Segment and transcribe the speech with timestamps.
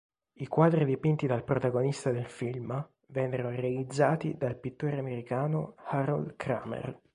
[0.33, 6.99] I quadri dipinti dal protagonista del film vennero realizzati del pittore americano Harold Kramer.